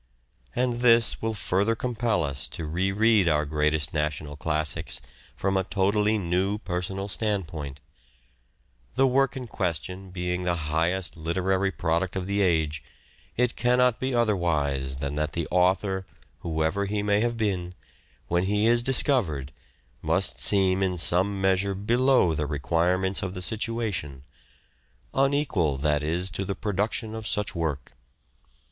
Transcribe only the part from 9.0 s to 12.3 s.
work in question being the highest literary product of